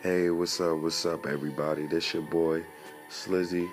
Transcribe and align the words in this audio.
Hey, 0.00 0.30
what's 0.30 0.60
up? 0.60 0.78
What's 0.78 1.04
up, 1.06 1.26
everybody? 1.26 1.88
This 1.88 2.14
your 2.14 2.22
boy, 2.22 2.62
Slizzy. 3.10 3.68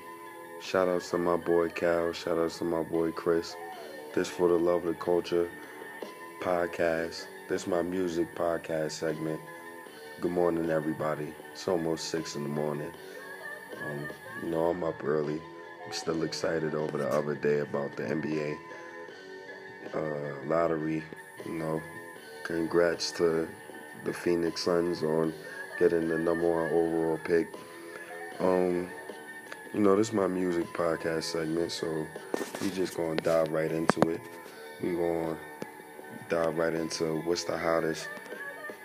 Shout 0.59 0.87
outs 0.87 1.11
to 1.11 1.19
my 1.19 1.37
boy 1.37 1.69
Cal. 1.69 2.13
Shout 2.13 2.39
outs 2.39 2.57
to 2.57 2.63
my 2.63 2.81
boy 2.81 3.11
Chris. 3.11 3.55
This 4.15 4.27
for 4.27 4.47
the 4.47 4.55
Love 4.55 4.85
the 4.85 4.95
Culture 4.95 5.47
podcast. 6.41 7.27
This 7.47 7.67
my 7.67 7.83
music 7.83 8.33
podcast 8.33 8.93
segment. 8.93 9.39
Good 10.19 10.31
morning, 10.31 10.71
everybody. 10.71 11.31
It's 11.51 11.67
almost 11.67 12.05
six 12.05 12.35
in 12.35 12.41
the 12.41 12.49
morning. 12.49 12.91
Um, 13.85 14.07
you 14.41 14.49
know, 14.49 14.71
I'm 14.71 14.83
up 14.83 15.03
early. 15.03 15.39
I'm 15.85 15.93
still 15.93 16.23
excited 16.23 16.73
over 16.73 16.97
the 16.97 17.07
other 17.07 17.35
day 17.35 17.59
about 17.59 17.95
the 17.95 18.01
NBA 18.01 18.57
uh, 19.93 20.47
lottery. 20.47 21.03
You 21.45 21.53
know, 21.53 21.83
congrats 22.41 23.11
to 23.11 23.47
the 24.05 24.13
Phoenix 24.13 24.63
Suns 24.63 25.03
on 25.03 25.31
getting 25.77 26.07
the 26.07 26.17
number 26.17 26.49
one 26.49 26.71
overall 26.71 27.19
pick. 27.23 27.47
Um, 28.39 28.89
you 29.73 29.81
know, 29.81 29.95
this 29.95 30.09
is 30.09 30.13
my 30.13 30.27
music 30.27 30.65
podcast 30.73 31.23
segment, 31.23 31.71
so 31.71 32.05
we 32.61 32.69
just 32.71 32.95
gonna 32.95 33.15
dive 33.17 33.51
right 33.51 33.71
into 33.71 34.09
it. 34.09 34.21
We 34.81 34.91
gonna 34.93 35.37
dive 36.29 36.57
right 36.57 36.73
into 36.73 37.21
what's 37.21 37.43
the 37.43 37.57
hottest 37.57 38.07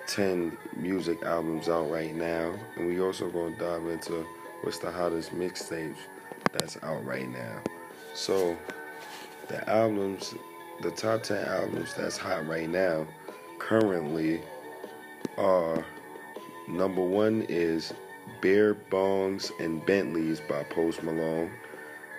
10 0.07 0.57
music 0.77 1.23
albums 1.23 1.69
out 1.69 1.91
right 1.91 2.15
now, 2.15 2.55
and 2.77 2.89
we 2.89 3.01
also 3.01 3.31
gonna 3.31 3.57
dive 3.57 3.87
into 3.87 4.27
what's 4.63 4.79
the 4.79 4.91
hottest 4.91 5.33
mixtapes 5.33 5.97
that's 6.53 6.77
out 6.83 7.05
right 7.05 7.29
now. 7.29 7.61
So, 8.15 8.57
the 9.49 9.69
albums, 9.71 10.35
the 10.83 10.91
top 10.91 11.23
10 11.23 11.45
albums 11.45 11.95
that's 11.95 12.17
hot 12.17 12.47
right 12.49 12.69
now, 12.69 13.07
currently 13.59 14.41
are 15.39 15.85
number 16.71 17.03
one 17.03 17.47
is 17.49 17.93
Beer 18.41 18.77
Bongs 18.91 19.51
and 19.61 19.85
Bentleys 19.85 20.41
by 20.41 20.63
Post 20.65 21.03
Malone. 21.03 21.51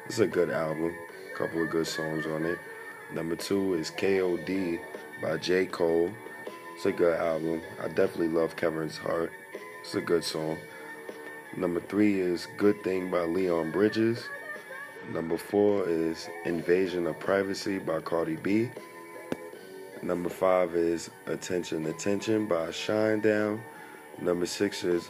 It's 0.06 0.20
a 0.20 0.28
good 0.28 0.50
album, 0.50 0.94
a 1.34 1.38
couple 1.38 1.64
of 1.64 1.70
good 1.70 1.88
songs 1.88 2.26
on 2.26 2.46
it. 2.46 2.60
Number 3.14 3.36
two 3.36 3.76
is 3.76 3.92
KOD 3.92 4.80
by 5.22 5.38
J. 5.38 5.66
Cole. 5.66 6.12
It's 6.76 6.86
a 6.86 6.92
good 6.92 7.20
album. 7.20 7.62
I 7.82 7.88
definitely 7.88 8.30
love 8.30 8.56
Kevin's 8.56 8.98
Heart. 8.98 9.32
It's 9.82 9.96
a 9.96 10.02
good 10.02 10.24
song. 10.24 10.58
Number 11.56 11.80
three 11.82 12.20
is 12.20 12.48
Good 12.58 12.84
Thing 12.84 13.10
by 13.10 13.22
Leon 13.22 13.72
Bridges. 13.72 14.30
Number 15.12 15.38
four 15.38 15.88
is 15.88 16.30
Invasion 16.46 17.08
of 17.08 17.20
Privacy 17.20 17.80
by 17.80 18.00
Cardi 18.00 18.36
B. 18.36 18.70
Number 20.02 20.30
five 20.30 20.76
is 20.76 21.10
Attention 21.26 21.86
Attention 21.88 22.48
by 22.48 22.72
Shine 22.72 23.22
Shinedown. 23.22 23.60
Number 24.22 24.46
six 24.46 24.84
is 24.84 25.10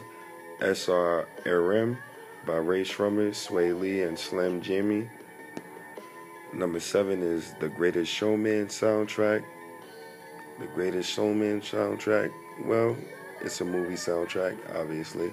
SRRM 0.60 1.98
by 2.46 2.56
Rae 2.56 2.82
Sremmurd, 2.82 3.32
Swae 3.32 3.78
Lee, 3.78 4.02
and 4.02 4.18
Slim 4.18 4.62
Jxmmi. 4.62 5.08
Number 6.54 6.80
seven 6.80 7.22
is 7.22 7.54
The 7.60 7.68
Greatest 7.68 8.10
Showman 8.10 8.66
soundtrack. 8.68 9.44
The 10.58 10.66
Greatest 10.68 11.10
Showman 11.10 11.60
soundtrack. 11.60 12.32
Well, 12.64 12.96
it's 13.42 13.60
a 13.60 13.64
movie 13.64 13.94
soundtrack, 13.94 14.56
obviously. 14.78 15.30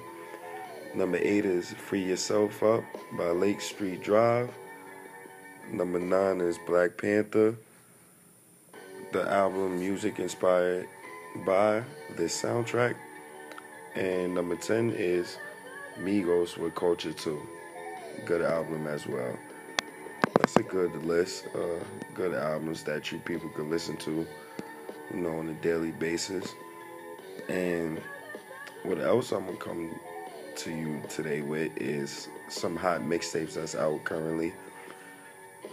Number 0.94 1.18
eight 1.18 1.46
is 1.46 1.72
Free 1.72 2.04
Yourself 2.04 2.62
Up 2.62 2.84
by 3.18 3.30
Lake 3.30 3.62
Street 3.62 4.04
Dive. 4.04 4.50
Number 5.72 6.00
nine 6.00 6.42
is 6.42 6.58
Black 6.66 6.98
Panther. 6.98 7.56
The 9.14 9.30
album 9.32 9.80
music 9.80 10.20
inspired 10.20 10.88
by 11.46 11.84
this 12.18 12.42
soundtrack. 12.42 12.96
And 13.96 14.36
number 14.36 14.56
10 14.56 14.92
is 14.92 15.38
Migos 16.00 16.58
with 16.58 16.76
Culture 16.76 17.12
2. 17.12 17.42
Good 18.26 18.42
album 18.42 18.88
as 18.88 19.08
well. 19.08 19.36
That's 20.38 20.56
a 20.58 20.64
good 20.64 20.96
list. 21.04 21.48
Uh, 21.56 21.84
good 22.14 22.34
albums 22.34 22.84
that 22.84 23.12
you 23.12 23.20
people 23.20 23.50
could 23.50 23.68
listen 23.68 23.98
to, 23.98 24.26
you 25.14 25.20
know, 25.20 25.40
on 25.40 25.50
a 25.50 25.54
daily 25.54 25.92
basis. 25.92 26.54
And 27.48 28.00
what 28.84 29.00
else 29.00 29.32
I'm 29.32 29.46
gonna 29.46 29.58
come 29.58 30.00
to 30.58 30.72
you 30.72 31.02
today 31.10 31.42
with 31.42 31.76
is 31.78 32.30
some 32.48 32.76
hot 32.76 33.02
mixtapes 33.02 33.56
that's 33.56 33.76
out 33.76 34.04
currently. 34.04 34.54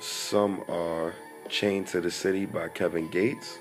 Some 0.00 0.62
are 0.68 1.14
Chained 1.48 1.86
to 1.88 2.00
the 2.00 2.10
City 2.10 2.44
by 2.44 2.68
Kevin 2.68 3.08
Gates. 3.08 3.58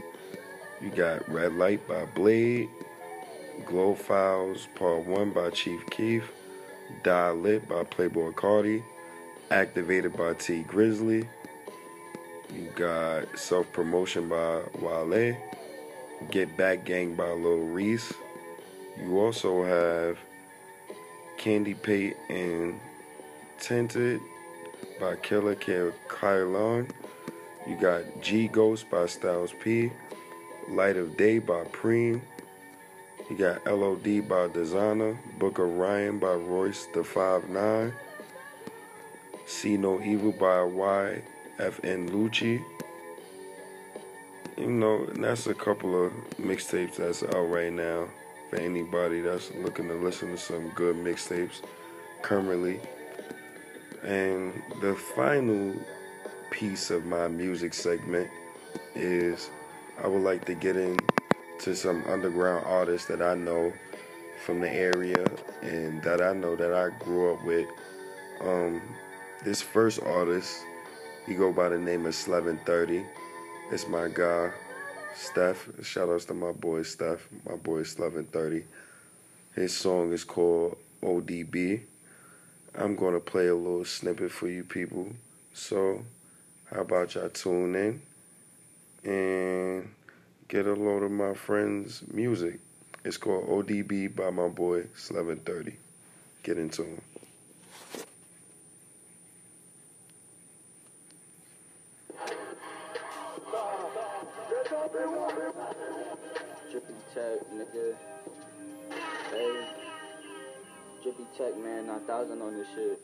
You 0.81 0.89
got 0.89 1.27
Red 1.29 1.53
Light 1.53 1.87
by 1.87 2.05
Blade. 2.05 2.69
Glow 3.63 3.95
Files 3.95 4.67
Part 4.75 5.05
1 5.05 5.31
by 5.31 5.49
Chief 5.51 5.79
Keef. 5.89 6.31
Die 7.03 7.31
Lit 7.31 7.67
by 7.67 7.83
Playboy 7.83 8.31
Carti. 8.31 8.83
Activated 9.49 10.15
by 10.17 10.33
Tee 10.33 10.63
Grizzley. 10.63 11.27
You 12.53 12.69
got 12.75 13.37
Self 13.37 13.71
Promotion 13.71 14.27
by 14.27 14.61
Wale. 14.79 15.37
Get 16.31 16.55
Back 16.57 16.85
Gang 16.85 17.15
by 17.15 17.29
Lil 17.31 17.59
Reese. 17.59 18.13
You 18.99 19.19
also 19.19 19.63
have 19.63 20.17
Candy 21.37 21.73
Pate 21.73 22.15
and 22.29 22.79
Tinted 23.59 24.19
by 24.99 25.15
Killa 25.15 25.55
Kyleon. 25.55 26.89
You 27.67 27.75
got 27.77 28.03
G 28.21 28.47
Ghost 28.47 28.89
by 28.89 29.05
Styles 29.07 29.53
P. 29.61 29.91
Light 30.69 30.97
of 30.97 31.17
Day 31.17 31.39
by 31.39 31.63
Preem. 31.65 32.21
You 33.29 33.35
got 33.35 33.65
LOD 33.65 34.27
by 34.27 34.47
Desiigner. 34.49 35.17
Book 35.39 35.57
of 35.57 35.67
Ryan 35.67 36.19
by 36.19 36.33
Royce 36.33 36.85
da 36.93 37.01
5'9. 37.01 37.91
See 39.47 39.77
No 39.77 39.99
Evil 39.99 40.31
by 40.31 40.57
YFN 40.57 42.09
Lucci. 42.11 42.63
You 44.57 44.67
know, 44.67 45.07
that's 45.07 45.47
a 45.47 45.55
couple 45.55 46.05
of 46.05 46.13
mixtapes 46.39 46.97
that's 46.97 47.23
out 47.23 47.49
right 47.49 47.73
now 47.73 48.07
for 48.51 48.57
anybody 48.57 49.21
that's 49.21 49.51
looking 49.55 49.87
to 49.87 49.95
listen 49.95 50.29
to 50.29 50.37
some 50.37 50.69
good 50.69 50.95
mixtapes 50.95 51.63
currently. 52.21 52.79
And 54.03 54.53
the 54.81 54.93
final 54.93 55.73
piece 56.51 56.91
of 56.91 57.05
my 57.05 57.27
music 57.27 57.73
segment 57.73 58.29
is 58.93 59.49
I 60.03 60.07
would 60.07 60.21
like 60.21 60.45
to 60.45 60.53
get 60.53 60.75
into 61.55 61.75
some 61.75 62.03
underground 62.07 62.65
artists 62.65 63.07
that 63.07 63.21
I 63.21 63.33
know 63.33 63.71
from 64.45 64.59
the 64.59 64.69
area 64.69 65.25
and 65.61 66.01
that 66.03 66.21
I 66.21 66.33
know 66.33 66.55
that 66.55 66.73
I 66.73 66.89
grew 67.03 67.33
up 67.33 67.43
with. 67.45 67.67
Um, 68.41 68.81
this 69.43 69.61
first 69.61 70.01
artist, 70.01 70.63
he 71.25 71.33
go 71.33 71.53
by 71.53 71.69
the 71.69 71.77
name 71.77 72.05
of 72.05 72.13
Slevin30. 72.13 73.05
It's 73.71 73.87
my 73.87 74.09
guy, 74.13 74.51
Steph. 75.15 75.69
Shout 75.83 76.09
outs 76.09 76.25
to 76.25 76.33
my 76.33 76.51
boy 76.51 76.83
Steph, 76.83 77.27
my 77.47 77.55
boy 77.55 77.83
Slevin30. 77.83 78.63
His 79.55 79.75
song 79.75 80.11
is 80.11 80.23
called 80.23 80.77
ODB. 81.01 81.81
I'm 82.77 82.95
gonna 82.95 83.21
play 83.21 83.47
a 83.47 83.55
little 83.55 83.85
snippet 83.85 84.31
for 84.31 84.49
you 84.49 84.65
people. 84.65 85.07
So 85.53 86.03
how 86.65 86.81
about 86.81 87.15
y'all 87.15 87.29
tune 87.29 87.75
in 87.75 88.01
and 89.09 89.89
get 90.47 90.65
a 90.65 90.73
load 90.73 91.03
of 91.03 91.11
my 91.11 91.33
friend's 91.33 92.03
music? 92.11 92.59
It's 93.03 93.17
called 93.17 93.47
ODB 93.47 94.15
by 94.15 94.29
my 94.29 94.47
boy 94.47 94.83
Slevin30. 94.97 95.73
Get 96.43 96.57
into 96.57 96.83
him. 96.83 97.01
Drippy 106.71 106.93
Tech, 107.13 107.39
nigga. 107.53 107.95
Hey. 109.31 109.67
Drippy 111.03 111.25
Tech, 111.37 111.57
man, 111.57 111.87
9000 111.87 112.41
on 112.41 112.57
this 112.57 112.67
shit. 112.75 113.01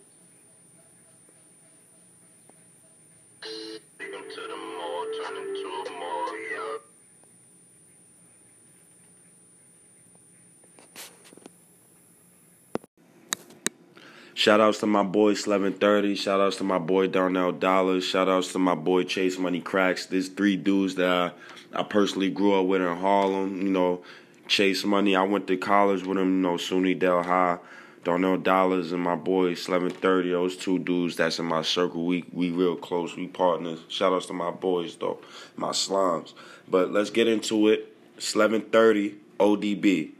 Shout 14.41 14.59
outs 14.59 14.79
to 14.79 14.87
my 14.87 15.03
boy 15.03 15.35
Slevin30. 15.35 16.17
Shout 16.17 16.41
outs 16.41 16.55
to 16.55 16.63
my 16.63 16.79
boy 16.79 17.05
Darnell 17.05 17.51
Dollars. 17.51 18.03
Shout 18.03 18.27
outs 18.27 18.51
to 18.53 18.57
my 18.57 18.73
boy 18.73 19.03
Chase 19.03 19.37
Money 19.37 19.61
Cracks. 19.61 20.07
There's 20.07 20.29
three 20.29 20.57
dudes 20.57 20.95
that 20.95 21.35
I, 21.75 21.81
I 21.81 21.83
personally 21.83 22.31
grew 22.31 22.59
up 22.59 22.65
with 22.65 22.81
in 22.81 22.97
Harlem. 22.97 23.61
You 23.61 23.69
know, 23.69 24.01
Chase 24.47 24.83
Money. 24.83 25.15
I 25.15 25.21
went 25.21 25.45
to 25.45 25.57
college 25.57 26.07
with 26.07 26.17
him, 26.17 26.37
you 26.37 26.41
know, 26.41 26.55
SUNY 26.55 26.97
Delhi. 26.97 27.59
Darnell 28.03 28.37
Dollars 28.37 28.91
and 28.91 29.03
my 29.03 29.15
boy 29.15 29.53
Slevin30. 29.53 30.31
Those 30.31 30.57
two 30.57 30.79
dudes 30.79 31.17
that's 31.17 31.37
in 31.37 31.45
my 31.45 31.61
circle. 31.61 32.07
We 32.07 32.25
we 32.31 32.49
real 32.49 32.77
close. 32.77 33.15
We 33.15 33.27
partners. 33.27 33.81
Shout 33.89 34.11
outs 34.11 34.25
to 34.25 34.33
my 34.33 34.49
boys 34.49 34.95
though. 34.95 35.19
My 35.55 35.69
slimes. 35.69 36.33
But 36.67 36.91
let's 36.91 37.11
get 37.11 37.27
into 37.27 37.67
it. 37.67 37.95
Slevin30 38.17 39.17
ODB. 39.39 40.13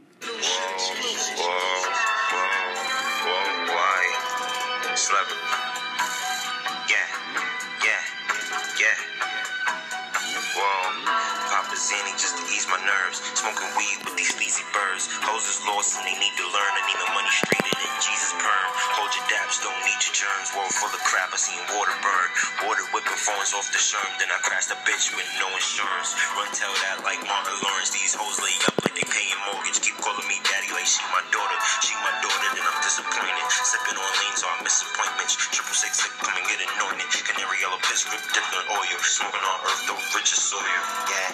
Smoking 13.42 13.74
weed 13.74 13.98
with 14.06 14.14
these 14.14 14.30
sleazy 14.38 14.62
birds. 14.70 15.10
Hoes 15.26 15.42
is 15.50 15.58
lost 15.66 15.98
and 15.98 16.06
they 16.06 16.14
need 16.14 16.36
to 16.38 16.46
learn. 16.54 16.72
I 16.78 16.82
need 16.86 17.00
my 17.02 17.10
money 17.18 17.34
straighter 17.34 17.74
than 17.74 17.90
Jesus 17.98 18.30
perm. 18.38 18.68
Hold 19.02 19.10
your 19.18 19.26
dabs, 19.34 19.58
don't 19.66 19.82
need 19.82 19.98
your 19.98 20.14
germs. 20.14 20.54
World 20.54 20.70
full 20.70 20.94
of 20.94 21.02
crap, 21.02 21.34
I 21.34 21.42
seen 21.42 21.58
water 21.74 21.96
burn. 22.06 22.28
Water 22.70 22.81
phones 23.22 23.54
off 23.54 23.70
the 23.70 23.78
sherm. 23.78 24.10
Then 24.18 24.34
I 24.34 24.38
crashed 24.42 24.74
a 24.74 24.78
bitch 24.82 25.14
with 25.14 25.26
no 25.38 25.46
insurance. 25.54 26.10
Run 26.34 26.50
tell 26.50 26.74
that 26.82 27.06
like 27.06 27.22
Martin 27.22 27.54
Lawrence. 27.62 27.94
These 27.94 28.18
hoes 28.18 28.42
lay 28.42 28.54
up 28.66 28.74
like 28.82 28.98
they 28.98 29.06
paying 29.06 29.38
mortgage. 29.46 29.78
Keep 29.78 30.02
calling 30.02 30.26
me 30.26 30.42
daddy 30.42 30.74
like 30.74 30.90
she 30.90 31.06
my 31.14 31.22
daughter. 31.30 31.58
She 31.86 31.94
my 32.02 32.10
daughter, 32.18 32.48
then 32.58 32.66
I'm 32.66 32.80
disappointed. 32.82 33.46
Sipping 33.48 33.98
on 33.98 34.12
lean, 34.18 34.34
so 34.34 34.46
I 34.50 34.56
miss 34.66 34.82
appointments. 34.82 35.38
Triple 35.54 35.78
six 35.78 36.02
six, 36.02 36.10
come 36.18 36.34
and 36.34 36.46
get 36.50 36.58
anointed. 36.66 37.06
Canary 37.22 37.58
yellow 37.62 37.78
piss, 37.86 38.02
grip 38.10 38.22
dipped 38.34 38.52
in 38.58 38.64
oil. 38.74 38.98
Smoking 39.06 39.44
on 39.46 39.58
earth, 39.70 39.82
the 39.86 39.94
richest 40.18 40.42
soil. 40.50 40.82
Yeah, 41.06 41.30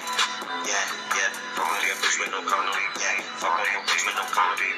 yeah, 0.69 0.85
yeah. 1.17 1.31
Fuck 1.57 1.73
on 1.73 1.81
your 1.89 1.97
bitch 2.05 2.17
with 2.21 2.31
no 2.37 2.41
condom. 2.45 2.77
Yeah, 3.01 3.17
fuck 3.41 3.57
on 3.57 3.65
your 3.65 3.85
bitch 3.89 4.05
with 4.05 4.17
no 4.21 4.27
condom. 4.29 4.78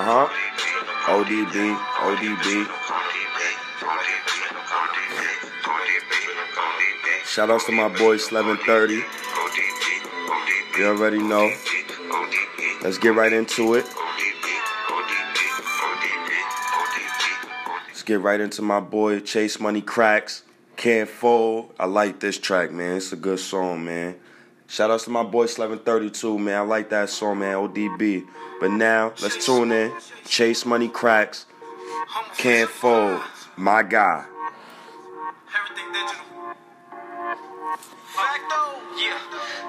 Yeah, 0.00 0.24
Uh-huh. 0.24 0.28
ODB, 1.12 1.76
ODB. 2.00 2.66
Shout 7.26 7.50
outs 7.50 7.66
to 7.66 7.72
my 7.72 7.88
boy 7.88 8.16
Slevin 8.16 8.56
30. 8.64 9.02
You 10.78 10.86
already 10.86 11.18
know. 11.18 11.50
Let's 12.82 12.96
get 12.96 13.14
right 13.14 13.32
into 13.32 13.74
it. 13.74 13.84
Let's 17.88 18.02
get 18.02 18.20
right 18.22 18.40
into 18.40 18.62
my 18.62 18.80
boy 18.80 19.20
Chase 19.20 19.60
Money 19.60 19.82
Cracks. 19.82 20.44
Can't 20.76 21.10
fold. 21.10 21.74
I 21.78 21.84
like 21.84 22.20
this 22.20 22.38
track, 22.38 22.72
man. 22.72 22.96
It's 22.96 23.12
a 23.12 23.16
good 23.16 23.38
song, 23.38 23.84
man. 23.84 24.16
Shout 24.70 24.88
outs 24.88 25.02
to 25.02 25.10
my 25.10 25.24
boy 25.24 25.46
Slevin 25.46 25.80
32, 25.80 26.38
man. 26.38 26.58
I 26.58 26.60
like 26.60 26.90
that 26.90 27.10
song, 27.10 27.40
man. 27.40 27.56
ODB. 27.56 28.24
But 28.60 28.70
now, 28.70 29.12
let's 29.20 29.44
tune 29.44 29.72
in. 29.72 29.92
Chase 30.24 30.64
Money 30.64 30.86
Cracks. 30.86 31.46
Can't 32.38 32.70
fold. 32.70 33.20
My 33.56 33.82
guy. 33.82 34.24
Everything 35.58 35.92
digital. 35.92 36.24
Facto. 38.14 38.78
Yeah. 38.96 39.18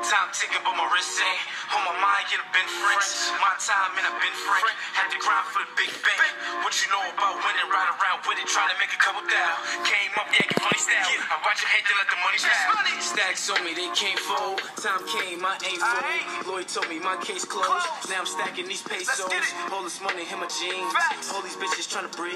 Time 0.04 0.30
ticking, 0.34 0.62
but 0.64 0.78
my 0.78 0.88
wrist 0.94 1.20
ain't. 1.20 1.61
On 1.72 1.82
my 1.88 1.96
mind, 2.04 2.28
get 2.28 2.44
a 2.44 2.48
been 2.52 2.68
French. 2.68 3.32
My 3.40 3.56
time 3.56 3.96
and 3.96 4.04
I've 4.04 4.20
been 4.20 4.36
Frank. 4.44 4.68
Had 4.92 5.08
to 5.16 5.20
grind 5.24 5.48
for 5.56 5.64
the 5.64 5.72
big 5.80 5.88
bank. 6.04 6.20
What 6.68 6.76
you 6.84 6.92
know 6.92 7.00
about 7.16 7.40
winning? 7.40 7.68
Ride 7.72 7.96
around 7.96 8.28
with 8.28 8.36
it, 8.44 8.48
trying 8.52 8.68
to 8.68 8.78
make 8.78 8.92
a 8.92 9.00
couple 9.00 9.24
down. 9.32 9.56
Came 9.88 10.12
up, 10.20 10.28
yeah, 10.36 10.44
get 10.52 10.60
funny 10.60 10.76
style. 10.76 11.08
I 11.32 11.40
watch 11.48 11.64
your 11.64 11.72
head, 11.72 11.88
then 11.88 11.96
let 11.96 12.12
the 12.12 12.20
money 12.20 12.40
style. 12.44 12.76
Stacks 13.00 13.48
on 13.48 13.64
me, 13.64 13.72
they 13.72 13.88
can't 13.96 14.20
fold. 14.20 14.60
Time 14.84 15.00
came, 15.08 15.40
I 15.48 15.56
ain't 15.64 15.80
fold. 15.80 16.52
Lloyd 16.52 16.68
told 16.68 16.92
me 16.92 17.00
my 17.00 17.16
case 17.24 17.48
closed. 17.48 17.88
Now 18.12 18.20
I'm 18.20 18.28
stacking 18.28 18.68
these 18.68 18.84
pesos. 18.84 19.24
All 19.72 19.84
this 19.88 20.04
money 20.04 20.28
in 20.28 20.38
my 20.44 20.52
jeans. 20.52 20.92
All 21.32 21.40
these 21.40 21.56
bitches 21.56 21.88
trying 21.88 22.12
to 22.12 22.14
breathe. 22.20 22.36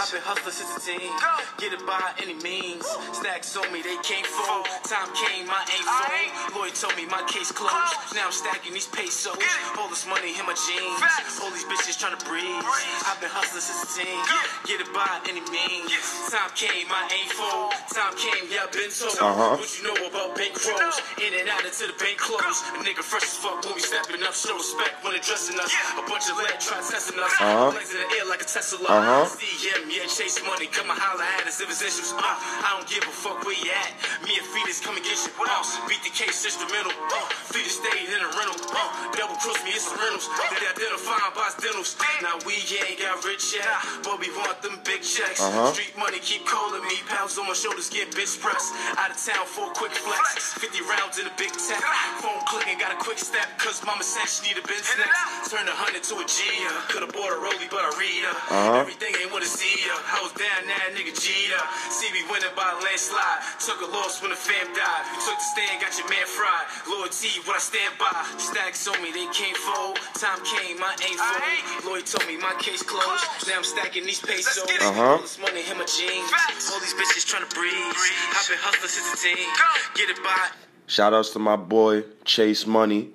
I've 0.00 0.08
been 0.08 0.24
hustling 0.24 0.56
since 0.56 0.72
the 0.72 0.80
teen. 0.80 1.12
Get 1.60 1.76
it 1.76 1.84
by 1.84 2.16
any 2.24 2.40
means. 2.40 2.88
Stacks 3.12 3.52
on 3.52 3.68
me, 3.68 3.84
they 3.84 4.00
can't 4.00 4.24
fold. 4.24 4.64
Time 4.88 5.12
came, 5.12 5.44
I 5.52 5.60
ain't 5.68 5.84
fold. 5.84 6.56
Lloyd 6.56 6.72
told 6.72 6.96
me 6.96 7.04
my 7.12 7.20
case 7.28 7.52
closed. 7.52 8.16
Now 8.16 8.30
I'm 8.30 8.32
stacking 8.32 8.61
these 8.70 8.86
pesos. 8.86 9.34
All 9.74 9.90
this 9.90 10.06
money 10.06 10.38
in 10.38 10.46
my 10.46 10.54
jeans. 10.54 11.02
All 11.42 11.50
these 11.50 11.66
bitches 11.66 11.98
trying 11.98 12.14
to 12.14 12.22
breathe. 12.22 12.62
I've 13.10 13.18
been 13.18 13.32
hustling 13.32 13.58
since 13.58 13.82
a 13.82 13.90
teen. 13.90 14.22
Get 14.70 14.78
it 14.78 14.90
by 14.94 15.18
any 15.26 15.42
means. 15.50 15.90
Time 16.30 16.54
came, 16.54 16.86
I 16.86 17.10
ain't 17.10 17.32
fold. 17.34 17.74
Time 17.90 18.14
came, 18.14 18.46
yeah, 18.46 18.62
I 18.62 18.70
been 18.70 18.86
told. 18.94 19.18
Uh-huh. 19.18 19.58
What 19.58 19.66
you 19.74 19.82
know 19.82 19.98
about 20.06 20.38
bank 20.38 20.54
rolls? 20.62 21.02
In 21.18 21.34
and 21.34 21.50
out 21.50 21.66
until 21.66 21.90
the 21.90 21.98
bank 21.98 22.22
close. 22.22 22.62
A 22.78 22.78
nigga 22.86 23.02
fresh 23.02 23.26
as 23.26 23.34
fuck 23.42 23.58
when 23.66 23.74
we 23.74 23.82
stepping 23.82 24.22
up. 24.22 24.30
Show 24.38 24.54
respect 24.54 25.02
when 25.02 25.18
they 25.18 25.22
addressing 25.22 25.58
us. 25.58 25.74
A 25.98 26.02
bunch 26.06 26.30
of 26.30 26.38
lead 26.38 26.62
try 26.62 26.78
testing 26.78 27.18
us. 27.18 27.34
Uh-huh. 27.42 27.74
Legs 27.74 27.90
in 27.90 27.98
the 27.98 28.08
air 28.22 28.26
like 28.30 28.42
a 28.42 28.48
Tesla. 28.48 28.86
Uh-huh. 28.86 29.26
CM, 29.26 29.90
yeah, 29.90 30.06
chase 30.06 30.38
money. 30.46 30.70
Come 30.70 30.86
and 30.86 30.98
holler 30.98 31.26
at 31.40 31.50
us 31.50 31.58
if 31.58 31.66
it's 31.66 31.82
issues. 31.82 32.14
Uh, 32.14 32.22
I 32.22 32.78
don't 32.78 32.86
give 32.86 33.02
a 33.02 33.10
fuck 33.10 33.42
where 33.42 33.58
you 33.58 33.74
at. 33.74 33.90
Me 34.22 34.38
and 34.38 34.46
Fetus 34.54 34.78
come 34.78 34.94
and 34.94 35.04
get 35.04 35.18
you. 35.18 35.32
Uh, 35.34 35.64
beat 35.90 36.02
the 36.06 36.14
case 36.14 36.44
instrumental. 36.46 36.94
Uh, 37.10 37.26
Fetus 37.50 37.82
stayed 37.82 38.06
in 38.06 38.20
a 38.22 38.30
rental. 38.38 38.51
Uh, 38.52 39.12
double 39.16 39.36
cross 39.40 39.58
me, 39.64 39.72
it's 39.72 39.88
rentals. 39.88 40.28
They 40.28 40.66
identifying 40.68 41.32
by 41.34 41.48
dentals. 41.60 41.96
Now 42.22 42.38
we 42.46 42.60
ain't 42.84 43.00
got 43.00 43.24
rich 43.24 43.54
yet, 43.56 43.66
but 44.04 44.20
we 44.20 44.28
want 44.36 44.60
them 44.62 44.78
big 44.84 45.02
checks. 45.02 45.40
Uh-huh. 45.40 45.72
Street 45.72 45.94
money 45.98 46.18
keep 46.20 46.44
calling 46.46 46.82
me. 46.86 46.96
Pounds 47.08 47.36
on 47.38 47.46
my 47.48 47.56
shoulders 47.56 47.88
get 47.90 48.10
bitch 48.14 48.38
pressed. 48.40 48.72
Out 49.00 49.10
of 49.10 49.18
town 49.18 49.44
for 49.48 49.70
a 49.70 49.74
quick 49.74 49.92
flex. 49.92 50.54
50 50.60 50.80
rounds 50.86 51.18
in 51.18 51.26
a 51.26 51.34
big 51.40 51.50
tech. 51.52 51.82
Phone 52.22 52.40
clicking, 52.46 52.78
got 52.78 52.92
a 52.94 52.98
quick 53.00 53.18
step. 53.18 53.46
Cause 53.58 53.82
mama 53.84 54.04
said 54.04 54.28
she 54.28 54.52
need 54.52 54.58
a 54.60 54.64
Benz 54.66 54.86
next. 54.98 55.50
Turn 55.50 55.66
a 55.68 55.74
hundred 55.74 56.02
to 56.08 56.14
a 56.20 56.24
G. 56.28 56.38
uh, 56.68 56.70
Could've 56.92 57.12
bought 57.12 57.32
a 57.34 57.38
Rollie, 57.40 57.68
but 57.72 57.82
I 57.82 57.90
read 57.98 58.22
her. 58.28 58.36
Uh-huh. 58.52 58.80
Everything 58.84 59.12
ain't 59.20 59.32
wanna 59.32 59.48
see 59.48 59.82
ya. 59.84 59.94
I 59.96 60.22
was 60.22 60.32
down 60.36 60.64
there, 60.68 60.88
nigga 60.94 61.12
G'd. 61.12 61.52
See 61.90 62.08
me 62.14 62.22
winning 62.30 62.52
by 62.56 62.68
a 62.72 62.78
landslide. 62.84 63.40
Took 63.60 63.80
a 63.82 63.88
loss 63.90 64.20
when 64.22 64.30
the 64.30 64.38
fam 64.38 64.70
died. 64.76 65.02
You 65.12 65.18
took 65.26 65.38
the 65.38 65.48
stand, 65.56 65.76
got 65.82 65.92
your 65.98 66.08
man 66.08 66.26
fried. 66.26 66.66
Lord 66.88 67.10
T, 67.12 67.28
when 67.44 67.56
I 67.56 67.62
stand 67.62 67.94
by. 67.98 68.10
Stacks 68.38 68.88
on 68.88 69.02
me, 69.02 69.12
they 69.12 69.26
can't 69.32 69.56
fold. 69.56 69.96
Time 70.14 70.38
came, 70.44 70.78
I 70.82 70.96
ain't 71.04 71.18
fold. 71.18 71.92
Lloyd 71.92 72.06
told 72.06 72.26
me 72.26 72.36
my 72.38 72.54
case 72.58 72.82
closed. 72.82 73.48
Now 73.48 73.58
I'm 73.58 73.64
stacking 73.64 74.04
these 74.04 74.20
pesos. 74.20 74.64
Uh-huh. 74.80 75.02
All 75.02 75.18
this 75.18 75.38
money 75.38 75.62
in 75.70 75.78
my 75.78 75.84
jeans. 75.84 76.30
All 76.72 76.80
these 76.80 76.94
bitches 76.94 77.26
trying 77.26 77.48
to 77.48 77.54
breathe. 77.54 77.72
I've 77.74 78.48
been 78.48 78.58
hustling 78.58 78.88
since 78.88 79.12
a 79.12 79.36
teen. 79.36 79.48
Get 79.94 80.10
it 80.10 80.22
by. 80.22 80.48
Shout 80.86 81.14
outs 81.14 81.30
to 81.30 81.38
my 81.38 81.56
boy 81.56 82.04
Chase 82.24 82.66
Money 82.66 83.10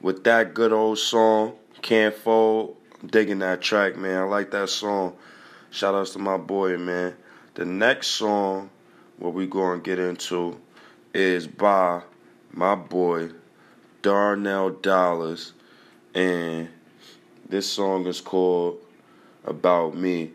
with 0.00 0.24
that 0.24 0.54
good 0.54 0.72
old 0.72 0.98
song, 0.98 1.54
Can't 1.82 2.14
Fold. 2.14 2.76
I'm 3.02 3.08
digging 3.08 3.40
that 3.40 3.60
track, 3.60 3.96
man. 3.96 4.22
I 4.22 4.24
like 4.24 4.50
that 4.52 4.68
song. 4.68 5.16
Shout 5.70 5.94
outs 5.94 6.12
to 6.12 6.18
my 6.18 6.36
boy, 6.36 6.76
man. 6.76 7.16
The 7.54 7.64
next 7.64 8.08
song, 8.08 8.70
what 9.18 9.34
we 9.34 9.46
going 9.46 9.80
to 9.80 9.84
get 9.84 9.98
into, 9.98 10.60
is 11.14 11.46
by 11.46 12.02
my 12.52 12.74
boy 12.74 13.30
Darnell 14.02 14.70
Dollars. 14.70 15.52
And 16.14 16.68
this 17.48 17.68
song 17.68 18.06
is 18.06 18.20
called 18.20 18.78
About 19.44 19.94
Me. 19.94 20.32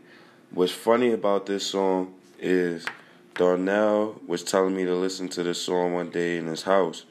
What's 0.51 0.71
funny 0.71 1.11
about 1.11 1.45
this 1.45 1.65
song 1.65 2.13
is 2.39 2.85
Darnell 3.33 4.21
was 4.27 4.43
telling 4.43 4.75
me 4.75 4.85
to 4.85 4.95
listen 4.95 5.27
to 5.29 5.43
this 5.43 5.61
song 5.61 5.93
one 5.93 6.09
day 6.09 6.37
in 6.37 6.47
his 6.47 6.63
house. 6.63 7.05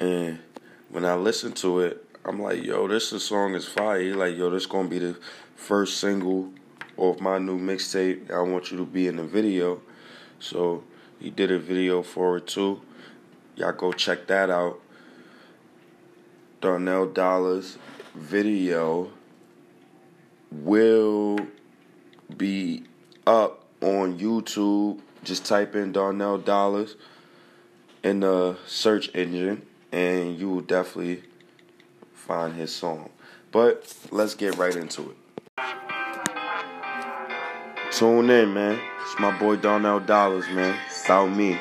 And 0.00 0.38
when 0.88 1.04
I 1.04 1.14
listened 1.14 1.56
to 1.56 1.80
it, 1.80 2.04
I'm 2.24 2.42
like, 2.42 2.64
yo, 2.64 2.88
this 2.88 3.10
song 3.22 3.54
is 3.54 3.66
fire. 3.66 4.14
Like, 4.14 4.36
yo, 4.36 4.50
this 4.50 4.66
gonna 4.66 4.88
be 4.88 4.98
the 4.98 5.16
first 5.54 5.98
single 6.00 6.52
off 6.96 7.20
my 7.20 7.38
new 7.38 7.58
mixtape. 7.58 8.30
I 8.30 8.40
want 8.40 8.70
you 8.70 8.78
to 8.78 8.86
be 8.86 9.06
in 9.06 9.16
the 9.16 9.24
video. 9.24 9.80
So 10.40 10.82
he 11.20 11.30
did 11.30 11.52
a 11.52 11.58
video 11.58 12.02
for 12.02 12.38
it 12.38 12.46
too. 12.46 12.80
Y'all 13.54 13.72
go 13.72 13.92
check 13.92 14.26
that 14.26 14.50
out. 14.50 14.80
Darnell 16.66 17.06
Dollars 17.06 17.78
video 18.12 19.08
will 20.50 21.38
be 22.36 22.82
up 23.24 23.62
on 23.80 24.18
YouTube. 24.18 24.98
Just 25.22 25.46
type 25.46 25.76
in 25.76 25.92
Darnell 25.92 26.38
Dollars 26.38 26.96
in 28.02 28.18
the 28.18 28.56
search 28.66 29.14
engine, 29.14 29.64
and 29.92 30.36
you 30.36 30.50
will 30.50 30.60
definitely 30.60 31.22
find 32.12 32.56
his 32.56 32.74
song. 32.74 33.10
But 33.52 33.96
let's 34.10 34.34
get 34.34 34.56
right 34.56 34.74
into 34.74 35.10
it. 35.12 35.16
Tune 37.92 38.28
in, 38.28 38.52
man. 38.52 38.80
It's 39.02 39.20
my 39.20 39.38
boy 39.38 39.54
Darnell 39.54 40.00
Dollars, 40.00 40.48
man. 40.48 40.76
About 41.04 41.28
me. 41.28 41.56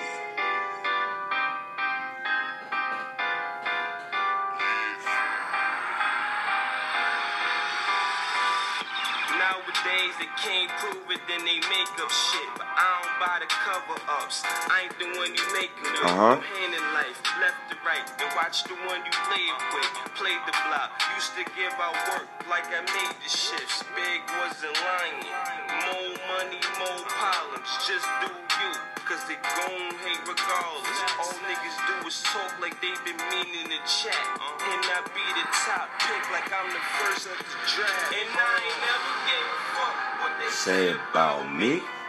Nowadays 9.56 10.12
they 10.20 10.28
can't 10.36 10.68
prove 10.84 11.08
it, 11.08 11.22
then 11.32 11.40
they 11.48 11.64
make 11.72 11.96
up 12.04 12.12
shit. 12.12 12.50
But 12.60 12.68
I 12.76 13.00
don't 13.00 13.16
buy 13.24 13.40
the 13.40 13.48
cover 13.48 13.96
ups. 14.20 14.44
I 14.44 14.84
ain't 14.84 14.96
the 15.00 15.08
one 15.16 15.32
you 15.32 15.46
making 15.56 15.96
them. 15.96 16.12
Uh-huh. 16.12 16.44
Hand 16.44 16.76
in 16.76 16.86
life, 16.92 17.16
left 17.40 17.72
to 17.72 17.80
right, 17.88 18.04
and 18.04 18.28
watch 18.36 18.68
the 18.68 18.76
one 18.84 19.00
you 19.00 19.16
live 19.32 19.60
with. 19.72 19.92
Played 20.20 20.44
the 20.44 20.56
block, 20.68 20.92
used 21.16 21.40
to 21.40 21.48
give 21.56 21.72
out 21.80 21.96
work 22.12 22.28
like 22.52 22.68
I 22.68 22.84
made 22.84 23.16
the 23.24 23.32
shifts. 23.32 23.80
Big 23.96 24.28
wasn't 24.44 24.76
lying. 24.76 25.24
More 25.24 26.12
money, 26.36 26.60
more 26.76 27.00
problems. 27.16 27.72
Just 27.88 28.12
do 28.20 28.28
you, 28.36 28.72
cause 29.06 29.22
they 29.30 29.38
gon' 29.38 29.94
hate 30.02 30.18
regardless. 30.26 31.00
All 31.22 31.38
niggas 31.46 31.78
do 31.86 32.08
is 32.10 32.26
talk 32.26 32.50
like 32.58 32.74
they 32.82 32.90
been 33.06 33.22
meaning 33.30 33.70
to 33.70 33.80
chat. 33.86 34.18
Uh-huh. 34.18 34.72
And 34.74 34.82
I 34.82 35.06
be 35.14 35.26
the 35.38 35.46
top 35.62 35.94
pick 36.02 36.26
like 36.34 36.50
I'm 36.50 36.66
the 36.74 36.82
first 36.98 37.30
of 37.30 37.38
the 37.38 37.58
draft. 37.70 38.18
And 38.18 38.30
I 38.34 38.50
ain't 38.66 38.80
never 38.82 39.12
gave 39.30 39.46
a 39.46 39.60
fuck 39.78 39.96
what 40.26 40.34
they 40.42 40.50
Say 40.50 40.84
about 40.90 41.46
me. 41.54 41.78
About 41.78 41.86
me, 41.86 42.05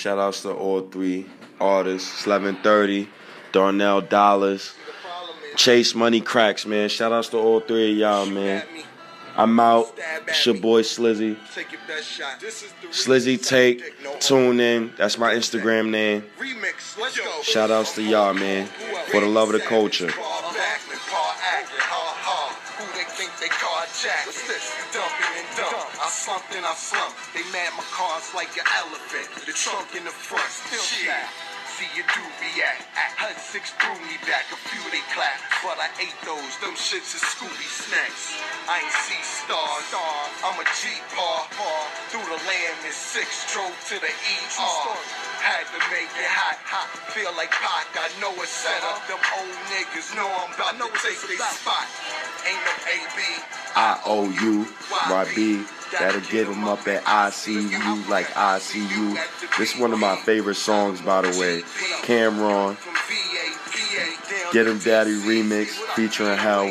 Shout 0.00 0.18
outs 0.18 0.40
to 0.44 0.52
all 0.52 0.80
three 0.80 1.26
artists. 1.60 2.26
1130, 2.26 3.06
Darnell 3.52 4.00
Dollars, 4.00 4.72
Chase 5.56 5.94
Money 5.94 6.22
Cracks, 6.22 6.64
man. 6.64 6.88
Shout 6.88 7.12
outs 7.12 7.28
to 7.28 7.36
all 7.36 7.60
three 7.60 7.92
of 7.92 7.98
y'all, 7.98 8.24
man. 8.24 8.64
I'm 9.36 9.60
out. 9.60 9.92
It's 10.26 10.46
your 10.46 10.54
boy 10.54 10.80
Slizzy. 10.80 11.36
Take 11.54 11.72
your 11.72 11.82
best 11.86 12.08
shot. 12.08 12.40
This 12.40 12.62
is 12.62 12.72
the 12.80 12.86
Slizzy 12.86 13.46
Take. 13.46 13.82
Tune 14.20 14.58
in. 14.58 14.90
That's 14.96 15.18
my 15.18 15.34
Instagram 15.34 15.90
name. 15.90 16.24
remix. 16.38 16.98
Let's 16.98 17.18
go. 17.18 17.42
Shout 17.42 17.70
outs 17.70 17.94
to 17.96 18.02
y'all, 18.02 18.32
man. 18.32 18.68
For 19.10 19.20
the 19.20 19.26
love 19.26 19.52
of 19.52 19.60
the 19.60 19.66
culture. 19.66 20.10
Dump. 26.30 26.42
I 26.42 26.46
slumped 26.46 26.54
and 26.54 26.66
I 26.66 26.74
slumped. 26.74 27.18
They 27.34 27.42
mad 27.50 27.74
my 27.74 27.86
car's 27.90 28.30
like 28.34 28.54
an 28.54 28.66
elephant. 28.86 29.26
The 29.46 29.52
trunk 29.52 29.98
in 29.98 30.04
the 30.04 30.14
front. 30.14 30.46
Still 30.46 30.78
Shit. 30.78 31.10
See 31.66 31.90
you 31.96 32.02
do 32.02 32.22
react. 32.42 32.82
Hud 33.18 33.38
six 33.38 33.72
threw 33.78 33.94
me 34.04 34.18
back. 34.26 34.46
A 34.52 34.58
few 34.68 34.82
they 34.90 35.02
clap. 35.14 35.38
But 35.64 35.78
I 35.80 35.88
ate 36.02 36.18
those. 36.26 36.54
Them 36.60 36.76
shits 36.76 37.14
is 37.18 37.22
Scooby 37.24 37.66
snacks. 37.66 38.36
I 38.68 38.82
ain't 38.84 38.96
see 39.06 39.22
stars. 39.22 39.86
I'm 40.44 40.58
a 40.60 40.66
G 40.78 40.92
paw. 41.14 41.46
Through 42.10 42.26
the 42.26 42.38
land 42.46 42.78
in 42.84 42.94
six. 42.94 43.50
Drove 43.54 43.74
to 43.90 43.96
the 43.98 44.12
ER. 44.12 44.94
Had 45.40 45.66
to 45.72 45.80
make 45.88 46.10
it 46.14 46.30
hot, 46.30 46.58
hot. 46.68 46.90
Feel 47.16 47.32
like 47.38 47.50
Pac. 47.54 47.90
I 47.96 48.12
know 48.20 48.34
it's 48.38 48.52
set 48.52 48.82
up. 48.86 49.00
Them 49.08 49.22
old 49.40 49.56
niggas 49.72 50.14
know 50.14 50.26
I'm 50.26 50.52
about 50.52 50.78
to 50.78 50.88
take 51.00 51.22
their 51.26 51.42
spot. 51.54 51.86
Ain't 52.44 52.60
no 52.60 52.74
AB. 52.86 53.18
I 53.74 53.90
O 54.04 54.28
U 54.28 54.68
Y 54.90 55.24
B. 55.34 55.79
That'll 55.98 56.20
get 56.20 56.46
them 56.46 56.64
up 56.64 56.86
at 56.86 57.04
ICU 57.04 58.08
like 58.08 58.26
ICU. 58.26 59.16
This 59.58 59.74
is 59.74 59.80
one 59.80 59.92
of 59.92 59.98
my 59.98 60.16
favorite 60.16 60.54
songs, 60.54 61.00
by 61.00 61.22
the 61.22 61.38
way. 61.38 61.62
Cam'ron, 62.02 62.76
Get 64.52 64.66
'em 64.66 64.78
Daddy 64.78 65.12
remix 65.12 65.68
featuring 65.94 66.36
Hal. 66.36 66.66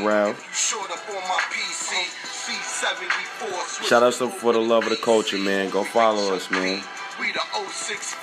C74. 2.40 3.84
Shout 3.86 4.04
outs 4.04 4.18
to 4.18 4.30
For 4.30 4.54
the 4.54 4.60
Love 4.60 4.84
of 4.84 4.90
the 4.90 4.98
Culture, 4.98 5.38
man. 5.38 5.70
Go 5.70 5.84
follow 5.84 6.34
us, 6.36 6.50
man. 6.52 6.84
We 7.20 7.32
the 7.32 7.42
06 7.70 8.16
PE. 8.16 8.19